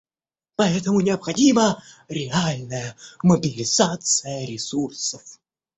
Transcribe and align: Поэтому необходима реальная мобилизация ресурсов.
Поэтому 0.55 0.99
необходима 1.01 1.83
реальная 2.07 2.97
мобилизация 3.21 4.47
ресурсов. 4.47 5.21